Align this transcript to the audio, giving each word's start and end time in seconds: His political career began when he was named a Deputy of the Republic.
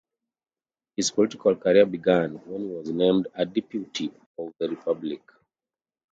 His 0.97 1.11
political 1.11 1.55
career 1.57 1.85
began 1.85 2.31
when 2.47 2.61
he 2.63 2.67
was 2.69 2.89
named 2.89 3.27
a 3.35 3.45
Deputy 3.45 4.11
of 4.35 4.51
the 4.57 4.67
Republic. 4.67 5.21